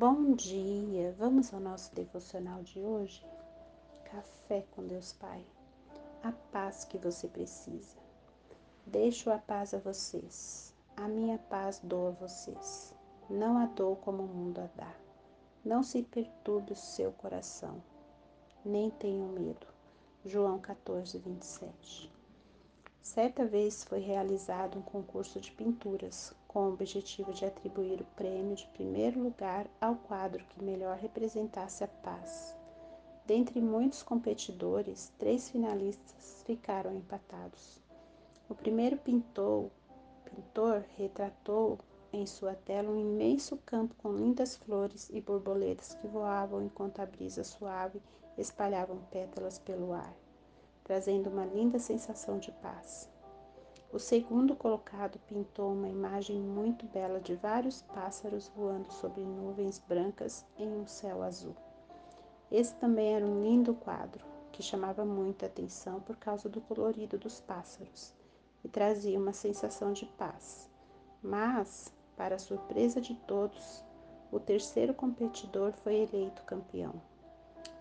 Bom 0.00 0.32
dia! 0.32 1.14
Vamos 1.18 1.52
ao 1.52 1.60
nosso 1.60 1.94
devocional 1.94 2.62
de 2.62 2.80
hoje? 2.80 3.22
Café 4.10 4.64
com 4.70 4.86
Deus 4.86 5.12
Pai. 5.12 5.44
A 6.22 6.32
paz 6.32 6.86
que 6.86 6.96
você 6.96 7.28
precisa. 7.28 7.98
Deixo 8.86 9.30
a 9.30 9.36
paz 9.36 9.74
a 9.74 9.78
vocês. 9.78 10.74
A 10.96 11.06
minha 11.06 11.36
paz 11.36 11.82
dou 11.84 12.08
a 12.08 12.12
vocês. 12.12 12.94
Não 13.28 13.58
a 13.58 13.66
dou 13.66 13.94
como 13.94 14.22
o 14.22 14.26
mundo 14.26 14.62
a 14.62 14.70
dá. 14.74 14.94
Não 15.62 15.82
se 15.82 16.02
perturbe 16.02 16.72
o 16.72 16.76
seu 16.76 17.12
coração. 17.12 17.82
Nem 18.64 18.88
tenham 18.88 19.28
medo. 19.28 19.66
João 20.24 20.58
14, 20.58 21.18
27. 21.18 22.10
Certa 23.02 23.46
vez 23.46 23.82
foi 23.82 23.98
realizado 23.98 24.78
um 24.78 24.82
concurso 24.82 25.40
de 25.40 25.50
pinturas 25.50 26.34
com 26.46 26.66
o 26.66 26.72
objetivo 26.72 27.32
de 27.32 27.46
atribuir 27.46 28.00
o 28.00 28.04
prêmio 28.16 28.54
de 28.54 28.66
primeiro 28.68 29.22
lugar 29.22 29.66
ao 29.80 29.96
quadro 29.96 30.44
que 30.50 30.62
melhor 30.62 30.98
representasse 30.98 31.82
a 31.82 31.88
paz. 31.88 32.54
Dentre 33.26 33.60
muitos 33.60 34.02
competidores, 34.02 35.12
três 35.18 35.48
finalistas 35.48 36.42
ficaram 36.44 36.94
empatados. 36.94 37.80
O 38.48 38.54
primeiro 38.54 38.96
pintor, 38.96 39.70
retratou 40.96 41.78
em 42.12 42.26
sua 42.26 42.54
tela 42.54 42.90
um 42.90 43.00
imenso 43.00 43.56
campo 43.58 43.94
com 43.96 44.12
lindas 44.12 44.56
flores 44.56 45.08
e 45.10 45.20
borboletas 45.20 45.94
que 45.94 46.06
voavam 46.06 46.62
enquanto 46.62 47.00
a 47.00 47.06
brisa 47.06 47.44
suave 47.44 48.02
espalhava 48.36 48.94
pétalas 49.10 49.58
pelo 49.58 49.92
ar, 49.92 50.14
trazendo 50.90 51.30
uma 51.30 51.44
linda 51.44 51.78
sensação 51.78 52.40
de 52.40 52.50
paz. 52.50 53.08
O 53.92 53.98
segundo 54.00 54.56
colocado 54.56 55.20
pintou 55.20 55.72
uma 55.72 55.88
imagem 55.88 56.36
muito 56.40 56.84
bela 56.84 57.20
de 57.20 57.36
vários 57.36 57.80
pássaros 57.80 58.50
voando 58.56 58.92
sobre 58.92 59.20
nuvens 59.22 59.78
brancas 59.78 60.44
em 60.58 60.68
um 60.68 60.88
céu 60.88 61.22
azul. 61.22 61.54
Esse 62.50 62.74
também 62.74 63.14
era 63.14 63.24
um 63.24 63.40
lindo 63.40 63.72
quadro, 63.72 64.26
que 64.50 64.64
chamava 64.64 65.04
muita 65.04 65.46
atenção 65.46 66.00
por 66.00 66.16
causa 66.16 66.48
do 66.48 66.60
colorido 66.60 67.16
dos 67.16 67.40
pássaros 67.40 68.12
e 68.64 68.68
trazia 68.68 69.16
uma 69.16 69.32
sensação 69.32 69.92
de 69.92 70.06
paz. 70.06 70.68
Mas, 71.22 71.94
para 72.16 72.36
surpresa 72.36 73.00
de 73.00 73.14
todos, 73.28 73.84
o 74.32 74.40
terceiro 74.40 74.92
competidor 74.92 75.72
foi 75.84 76.00
eleito 76.00 76.42
campeão. 76.42 77.00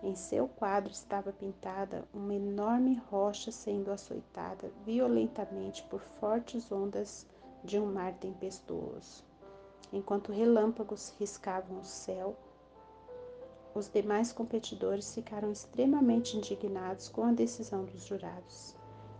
Em 0.01 0.15
seu 0.15 0.47
quadro 0.47 0.91
estava 0.91 1.33
pintada 1.33 2.05
uma 2.13 2.33
enorme 2.33 3.01
rocha 3.11 3.51
sendo 3.51 3.91
açoitada 3.91 4.71
violentamente 4.85 5.83
por 5.83 5.99
fortes 6.21 6.71
ondas 6.71 7.27
de 7.65 7.77
um 7.77 7.85
mar 7.85 8.13
tempestuoso. 8.13 9.25
Enquanto 9.91 10.31
relâmpagos 10.31 11.13
riscavam 11.19 11.79
o 11.79 11.83
céu, 11.83 12.37
os 13.75 13.89
demais 13.89 14.31
competidores 14.31 15.13
ficaram 15.13 15.51
extremamente 15.51 16.37
indignados 16.37 17.09
com 17.09 17.23
a 17.23 17.31
decisão 17.33 17.83
dos 17.83 18.05
jurados. 18.05 18.75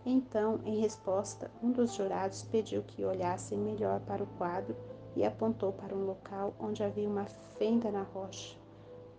Então, 0.06 0.62
em 0.64 0.80
resposta, 0.80 1.52
um 1.62 1.72
dos 1.72 1.94
jurados 1.94 2.44
pediu 2.44 2.84
que 2.84 3.04
olhassem 3.04 3.58
melhor 3.58 4.00
para 4.02 4.24
o 4.24 4.28
quadro 4.38 4.76
e 5.16 5.26
apontou 5.26 5.74
para 5.74 5.94
um 5.94 6.06
local 6.06 6.54
onde 6.60 6.84
havia 6.84 7.10
uma 7.10 7.26
fenda 7.26 7.92
na 7.92 8.04
rocha 8.04 8.59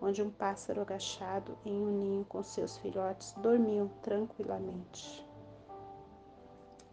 onde 0.00 0.22
um 0.22 0.30
pássaro 0.30 0.80
agachado 0.80 1.56
em 1.64 1.72
um 1.72 1.90
ninho 1.90 2.24
com 2.24 2.42
seus 2.42 2.78
filhotes 2.78 3.32
dormiam 3.34 3.88
tranquilamente. 4.02 5.26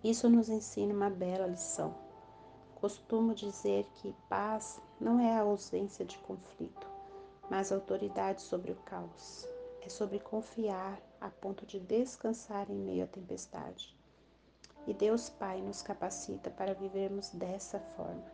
Isso 0.04 0.30
nos 0.30 0.50
ensina 0.50 0.94
uma 0.94 1.10
bela 1.10 1.48
lição. 1.48 1.96
Costumo 2.76 3.34
dizer 3.34 3.86
que 3.96 4.16
paz 4.30 4.80
não 5.00 5.20
é 5.20 5.36
a 5.36 5.42
ausência 5.42 6.06
de 6.06 6.18
conflito, 6.20 6.88
mas 7.50 7.72
autoridade 7.72 8.42
sobre 8.42 8.72
o 8.72 8.76
caos. 8.76 9.48
É 9.82 9.90
sobre 9.90 10.20
confiar 10.20 11.02
a 11.20 11.30
ponto 11.30 11.66
de 11.66 11.80
descansar 11.80 12.70
em 12.70 12.76
meio 12.76 13.06
à 13.06 13.08
tempestade. 13.08 13.98
E 14.86 14.94
Deus 14.94 15.30
Pai 15.30 15.62
nos 15.62 15.82
capacita 15.82 16.50
para 16.50 16.74
vivermos 16.74 17.30
dessa 17.32 17.80
forma. 17.96 18.26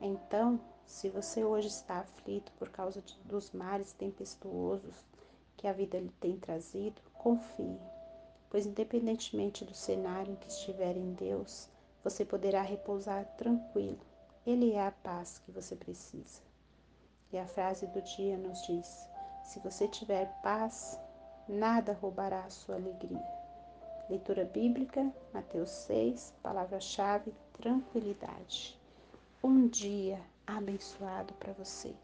Então, 0.00 0.60
se 0.86 1.08
você 1.08 1.44
hoje 1.44 1.68
está 1.68 2.00
aflito 2.00 2.52
por 2.52 2.68
causa 2.70 3.00
de, 3.00 3.16
dos 3.24 3.50
mares 3.50 3.92
tempestuosos 3.92 5.04
que 5.56 5.66
a 5.66 5.72
vida 5.72 5.98
lhe 5.98 6.12
tem 6.20 6.36
trazido, 6.36 7.00
confie, 7.14 7.78
pois 8.50 8.66
independentemente 8.66 9.64
do 9.64 9.74
cenário 9.74 10.32
em 10.32 10.36
que 10.36 10.48
estiver 10.48 10.96
em 10.96 11.12
Deus, 11.14 11.68
você 12.02 12.24
poderá 12.24 12.62
repousar 12.62 13.24
tranquilo. 13.36 14.00
Ele 14.46 14.72
é 14.72 14.86
a 14.86 14.90
paz 14.90 15.38
que 15.38 15.52
você 15.52 15.76
precisa. 15.76 16.42
E 17.32 17.38
a 17.38 17.46
frase 17.46 17.86
do 17.86 18.02
dia 18.02 18.36
nos 18.36 18.60
diz: 18.66 19.08
se 19.44 19.60
você 19.60 19.86
tiver 19.88 20.26
paz, 20.42 20.98
nada 21.48 21.92
roubará 21.92 22.44
a 22.44 22.50
sua 22.50 22.74
alegria. 22.74 23.24
Leitura 24.10 24.44
bíblica, 24.44 25.12
Mateus 25.32 25.70
6, 25.70 26.34
palavra-chave: 26.42 27.32
tranquilidade. 27.54 28.78
Um 29.42 29.68
dia 29.68 30.20
abençoado 30.46 31.34
para 31.34 31.52
você. 31.52 31.94